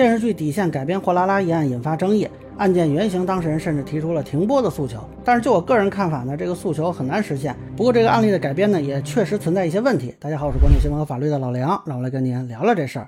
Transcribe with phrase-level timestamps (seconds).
[0.00, 4.98] 电视剧底线改编《货拉拉一案》引发争议，案件原型当事人甚至提出了停播的诉求。
[5.22, 7.54] 但是就我个人看法呢，这个诉求很难实现。
[7.76, 10.14] 不过这个案例的改编呢，也确实存在一些问题。
[10.18, 13.06] 大家好，我是关注新闻和法律的老梁，让我来跟您聊聊这事儿。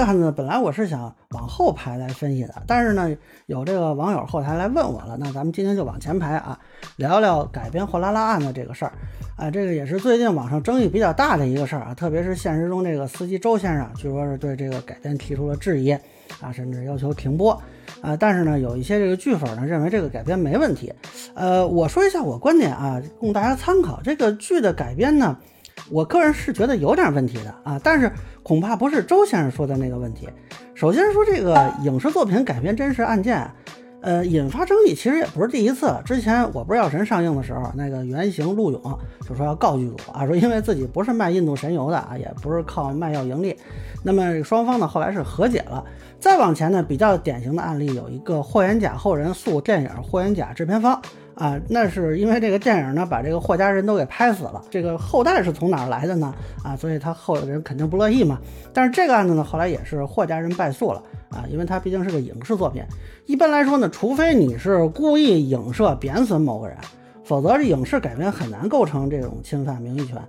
[0.00, 3.14] 个案子本来我是想往后排来分析的，但是呢，
[3.46, 6.58] 有这个网友后台来问我了，那咱们今天就往前排啊，
[6.96, 8.92] 聊聊改编货拉拉案的这个事儿。
[9.36, 15.90] 啊，这个也是最近网上争议比较大的一个事儿啊，特别是现实中这个司机周先生，据说是对这个改编提出了质疑
[16.40, 17.52] 啊，甚至要求停播
[18.00, 18.16] 啊。
[18.16, 20.90] 但是呢，有一些这个剧粉呢认为这个改编没问题。
[21.34, 24.00] 呃，我说一下我观点啊，供大家参考。
[24.02, 25.36] 这个剧的改编呢，
[25.88, 28.10] 我个人是觉得有点问题的啊，但是
[28.42, 30.28] 恐怕不是周先生说的那个问题。
[30.74, 33.50] 首先说这个影视作品改编真实案件。
[34.02, 35.94] 呃，引发争议其实也不是第一次。
[36.06, 43.54] 之前我不是药神上映的时候，那个原型陆勇就说要告剧组啊，说因为自己不是卖印度神油的啊，也不是靠卖药盈利。
[44.02, 45.84] 那么双方呢后来是和解了。
[46.18, 50.98] 再往前呢，比较典型的案例有一个霍元甲后人诉电影《霍元甲》制片方
[51.40, 56.34] 啊，那是因为这个电影呢把这个霍家人都给拍死了，这个后代是从哪来的呢？
[56.62, 58.38] 啊，所以他后人肯定不乐意嘛。
[58.74, 61.02] 但是这个案子呢后来也是霍家人败诉了。
[61.30, 62.82] 啊，因为他毕竟是个影视作品，
[63.24, 66.76] 一般来说呢，除非你是故意影射贬损某个人，
[67.30, 70.20] 否则影视改编很难构成这种侵犯名誉权。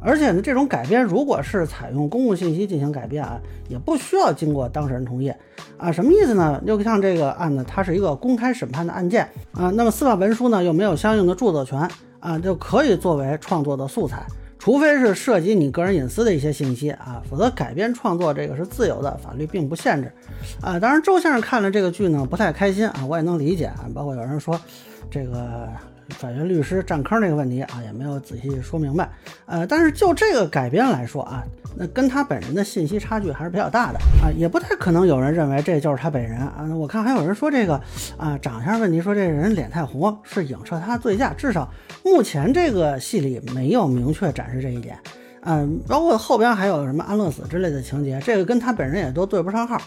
[0.00, 5.32] 而且呢，这种改编如果是采用公共信息进行改编啊，也不需要经过当事人同意
[5.76, 5.92] 啊。
[5.92, 6.60] 什么意思呢？
[6.66, 14.26] 就像这个案子，它是一个公开审判的案件啊，那么司法文书呢又没有相应的著作权啊，就可以作为创作的素材。
[14.58, 20.12] 除非是涉及你个人隐私的一些信息啊，否则改编创作这个是自由的，法律并不限制
[20.60, 20.80] 啊。
[20.80, 23.86] 当然，周先生看了这个剧呢，不太开心啊，我也能理解啊。
[23.94, 24.60] 包括有人说
[25.08, 25.68] 这个。
[26.10, 29.08] 法院律师占坑这个问题啊，也没有仔细说明白。
[29.46, 31.44] 呃，但是就这个改编来说啊，
[31.76, 36.66] 那跟他本人的信息差距还是比较大的啊，也不太可能有人认为这就是他本人啊。
[36.76, 37.80] 我看还有人说这个
[38.16, 41.70] 啊，长相问题，说这人脸太红是影射他醉驾，至少
[42.04, 44.98] 目前这个戏里没有明确展示这一点。
[45.42, 49.80] 嗯，包括后边还有什么安乐死之类的情节，这个跟他本人也都对不上号。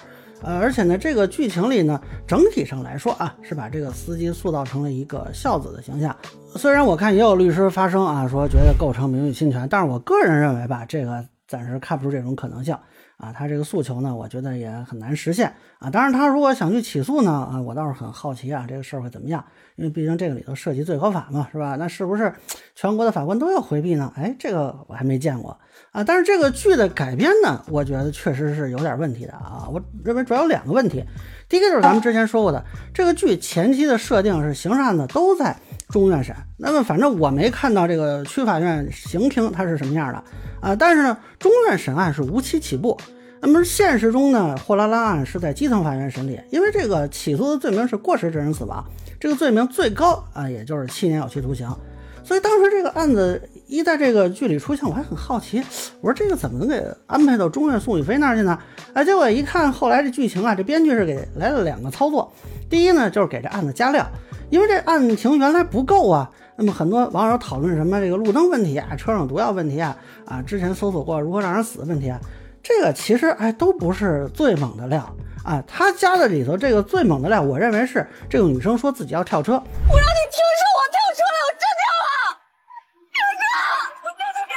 [0.44, 6.16] 呃，而且呢，这个剧情里呢，整体上来说啊，是把这个司机塑造成了一个孝子的形象。
[6.56, 12.74] 虽然我看也有律师发声啊，说觉得构成名誉侵权，但是我个人认为吧，这个暂时看不出这种可能性。
[13.18, 15.92] 啊，他这个诉求呢，我觉得也很难实现啊。
[15.92, 19.46] 当然，他如果想去起诉呢，啊，我倒是很好奇啊，这个事儿会怎么样？
[19.76, 21.76] 因为毕竟这个里头涉及最高法嘛，是吧？
[21.78, 22.34] 那是不是
[22.74, 24.12] 全国的法官都要回避呢？
[24.16, 25.56] 哎，这个我还没见过
[25.92, 26.04] 啊。
[26.04, 29.70] 但是这个剧的改编呢，我觉得确实是有点问题的啊。
[29.72, 31.06] 我认为主要有两个问题，
[31.48, 35.56] 第一个就是咱们之前说过的，这个剧前期的设定是刑事案子都在
[35.92, 40.24] 中院审，那么反正我没看到这个区法院刑庭它是什么样的。
[40.62, 42.98] 啊，但是呢，中院审案是无期起步。
[43.42, 48.86] 那么现实中呢，货拉拉案是在基层法院审理，因为这个起诉的罪名是过失致人死亡，
[49.20, 51.68] 这个罪名最高啊，也就是七年有期徒刑。
[52.24, 55.64] 所以当时这个案子一在这个剧里出现，我还很好奇，
[56.02, 58.60] 我说这个怎么能给安排到中院宋雨霏那儿去呢？
[58.94, 62.30] 哎，结果一看后来这剧情啊，这编剧是给来了两个操作。
[62.70, 64.06] 第一呢，就是给这案子加料，
[64.50, 66.30] 因为这案情原来不够啊。
[66.58, 69.96] 那么很多网友讨论什么这个路灯问题啊，车上毒药问题啊，
[70.26, 72.20] 啊，之前搜索过如何让人死的问题啊，
[72.62, 75.16] 这个其实哎都不是最猛的料
[75.46, 75.64] 啊。
[75.66, 79.54] 他加的里头这个最猛的料，我认为是这个女生说自己要跳车。
[79.54, 82.36] 我让你听说我跳车了，我真跳了，
[83.16, 83.42] 跳车，
[84.04, 84.54] 我真的跳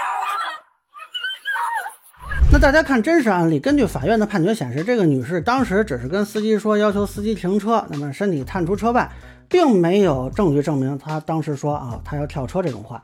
[1.79, 2.51] 了。
[2.53, 9.07] 那大家看真实案例，根据法院的判决显示，这个女士当时只是跟司机说要求司机停车，那么身体探出车外。
[9.51, 13.03] 并没有证据证明她当时说啊，她要跳车这种话。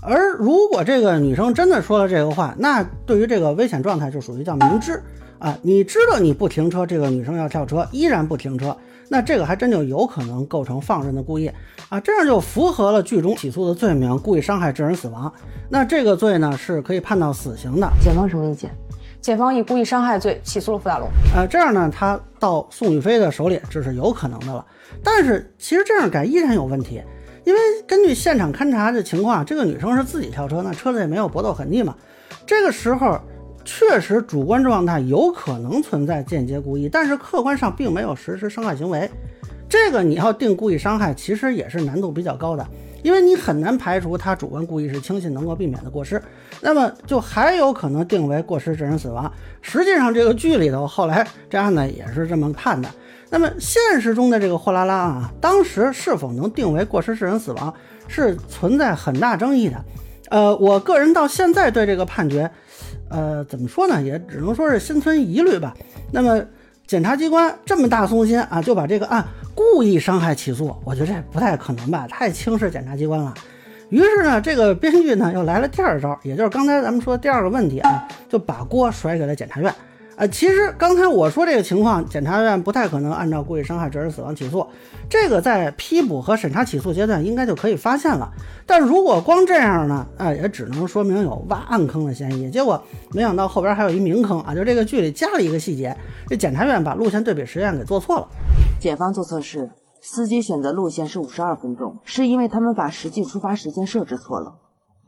[0.00, 5.02] 而如果这个女生真的说了这个话，那对于这个危险状态就属于叫明知
[5.38, 8.74] 啊，你知道你不停车，这个女生要跳车，依然不停车，
[9.10, 11.50] 那这个还真就有可能构成放任的故意
[11.90, 15.30] 啊，这样就符合了剧中起诉的罪名，故意伤害致人死亡。
[15.68, 17.86] 那这个罪呢是可以判到死刑的。
[18.02, 18.74] 检方什么意见？
[19.22, 21.08] 检方以故意伤害罪起诉了傅大龙。
[21.32, 24.66] 呃，这样呢，他到宋雨飞的手里，这是有可能的了。
[25.02, 27.00] 但是其实这样改依然有问题，
[27.44, 31.94] 因为根据现场勘查的情况，这个女生是自己跳车，那车子也没有搏斗痕迹嘛。
[32.44, 33.16] 这个时候
[33.64, 39.08] 确实主观状态有可能存在间接故意，但是客观上并没有实施伤害行为。
[39.72, 42.66] 这个你要定故意伤害，其实也是难度比较高的。
[43.02, 46.20] 因为你很难排除他主观故意是轻信能够避免的过失，
[46.60, 49.32] 那么就还有可能定为过失致人死亡。
[49.62, 52.86] 实际上，这个剧里头后来这案呢也是这么判的。
[53.30, 57.72] 那么现实中的这个货拉拉啊，当时是否能定为过失致人死亡，
[58.08, 59.82] 是存在很大争议的。
[60.28, 62.50] 呃，我个人到现在对这个判决，
[63.08, 65.74] 呃，怎么说呢，也只能说是心存疑虑吧。
[66.10, 66.44] 那么
[66.92, 73.32] 检察机关这么大松心啊，就把这个案故意伤害起诉，我觉得这不太可能吧，太轻视检察机关了。
[73.88, 79.74] 于是呢，这个编剧呢又来了第二招，也就是刚才咱们说第二个问题啊，就把锅甩给了检察院。
[80.16, 84.66] 啊，其实刚才我说这个情况，检察院不太可能按照故意伤害致人死亡起诉，
[85.08, 88.30] 这个在批捕和审查起诉阶段应该就可以发现了。
[88.66, 92.50] 但如果光这样呢，啊，也只能说明有挖暗坑的嫌疑。
[92.50, 92.82] 结果
[93.12, 95.96] 没想到后边还有一明坑啊，就这个剧里加了一个细节，
[96.28, 98.28] 这检察院把路线对比实验给做错了。
[98.78, 99.70] 检方做测试，
[100.02, 104.56] 司机选择路线是五十二分钟，是因为他们把实际出发时间设置错了。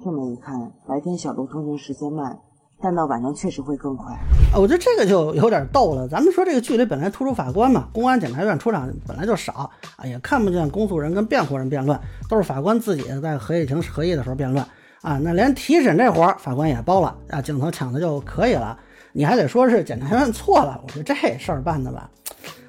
[0.03, 2.39] 这么一看，白天小路通行时间慢。
[2.85, 4.13] 但到晚上确实会更快
[4.53, 4.61] 啊！
[4.61, 6.07] 我觉得这个就有点逗了。
[6.07, 11.99] 咱们说这个剧里本来突出法官嘛，公安检察院出场本来就少啊，也看不见公诉人跟辩护人辩论，
[12.29, 14.63] 都是法官自己在合议庭合议的时候辩论
[15.01, 15.19] 啊。
[15.23, 18.79] 那连提审这活儿法官也包了啊，镜头抢的就可以了。
[19.13, 22.11] 你还得说是检察院错了，我觉得这事儿办的吧，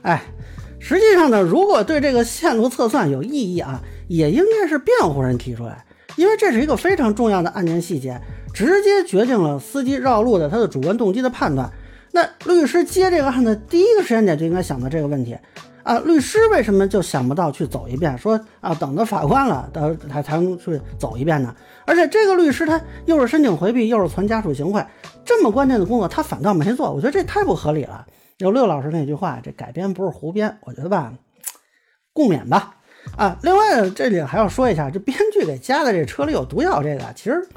[0.03, 0.23] 哎，
[0.79, 5.84] 实际上呢，如果对这个线路测算有异议啊，也应该是辩护人提出来，
[6.15, 8.21] 因为这是一个非常重要的案件细节。
[8.53, 11.69] 直接决定了司机绕路的他的主观动机的判断。
[12.13, 15.38] 那律师接这个案子第一个时间点就应该想到这个问题
[15.83, 18.17] 啊，律师为什么就想不到去走一遍？
[18.17, 21.53] 说啊，等到法官了，等他才能去走一遍呢？
[21.85, 24.81] 而且这个律师他又是申请回避，又是存家属行贿，
[25.25, 28.07] 这么关键的工作他反倒没做，我觉得这太不合理了。
[28.38, 31.13] 有六老师那句话，这改编不是胡编，我觉得吧，
[32.13, 32.77] 共勉吧。
[33.17, 37.47] 啊，另外这里还要说一下，这编剧给加的这车里有毒药这个，其实。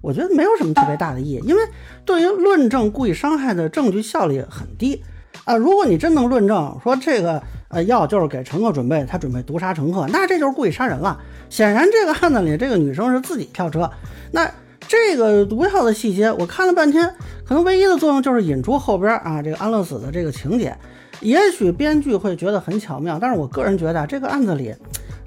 [0.00, 1.60] 我觉得没有什么特别大的意义，因为
[2.04, 5.02] 对于论证故意伤害的证据效力很低
[5.42, 5.56] 啊。
[5.56, 11.20] 如果你真能论证说这个呃药就是给乘客准备，他准备毒杀乘客，那这就是故意杀人了。
[11.50, 13.90] 显然这个案子里这个女生是自己跳车，
[14.30, 14.48] 那
[14.86, 17.12] 这个毒药的细节我看了半天，
[17.44, 20.76] 可能唯一的作用就是引出后边啊这个安乐死的这个情节。
[21.20, 24.72] 也许编剧会觉得很巧妙，但是我个人觉得这个案子里。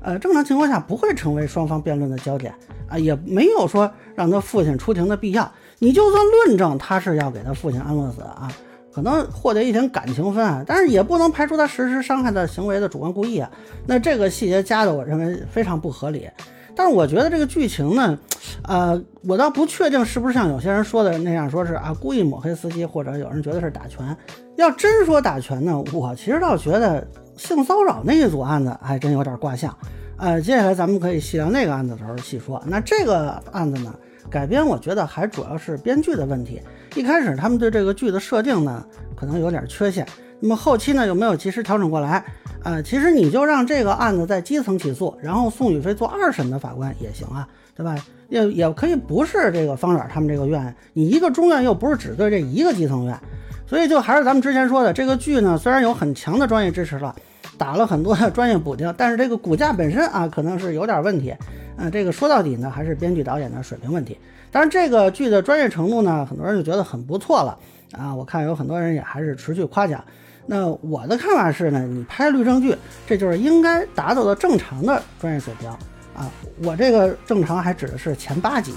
[0.01, 2.53] 呃，正常情况下不会成为双方辩论的焦点
[2.89, 5.49] 啊，也没有说让他父亲出庭的必要。
[5.77, 8.51] 你就算论证他是要给他父亲安乐死啊，
[8.91, 13.49] 可能获得一点感情分啊，但是也不能排除他实施伤害的行为的主观故意啊。
[13.85, 16.27] 那这个细节加的，我认为非常不合理。
[16.75, 18.17] 但是我觉得这个剧情呢，
[18.63, 24.17] 呃，我倒不确定是不是像有些人说的那样，说是啊故意抹黑司机，或者有人觉得是打拳。
[24.55, 27.07] 要真说打拳呢，我其实倒觉得。
[27.41, 29.75] 性骚扰那一组案子还真有点卦象，
[30.17, 32.61] 呃，接下来咱们可以细聊那个案子的时候细说。
[32.67, 33.91] 那这个案子呢，
[34.29, 36.61] 改编我觉得还主要是编剧的问题。
[36.93, 38.85] 一开始他们对这个剧的设定呢，
[39.15, 40.05] 可能有点缺陷。
[40.39, 42.23] 那么后期呢，又没有及时调整过来？
[42.63, 47.95] 呃，其实你就让这个案子在基层起诉，然后宋宇飞做二审的法官也行啊，对吧？
[48.29, 53.19] 也也可以不是这个方远他们这个院，你一个中院又不是只对这一个基层院，
[53.65, 57.15] 所以就还是咱们之前说的，这个剧呢，虽然有很强的专业支持了。
[57.61, 61.31] 打了很多的专业补丁，但是这个骨架本身啊，可能是有点问题。
[61.77, 64.17] 嗯，这个说到底呢，还是编剧导演的水平问题。
[64.51, 67.55] 当然，这个剧的专业程度呢，很多人就觉得很不错了
[67.91, 68.15] 啊。
[68.15, 70.03] 我看有很多人也还是持续夸奖。
[70.47, 72.75] 那我的看法是呢，你拍律政剧，
[73.05, 75.69] 这就是应该达到的正常的专业水平
[76.15, 76.31] 啊。
[76.63, 78.73] 我这个正常还指的是前八集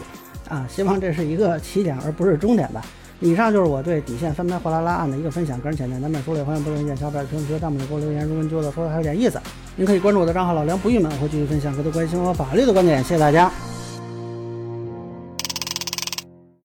[0.47, 2.85] 啊，希望这是一个起点而不是终点吧。
[3.21, 8.27] 以上就是我对底线翻拍货拉拉案的一个分享，个人浅见，咱们说了欢迎不同意见小伙伴评论区、弹幕里给我留言。
[8.27, 9.41] 如果您觉得说的还有点意思，
[9.77, 13.03] 您可以关注我的账号老梁不郁闷，我会继续分享更多关于新闻和法律的观点。
[13.03, 13.51] 谢谢大家。